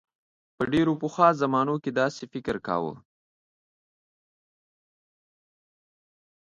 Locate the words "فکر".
2.33-2.55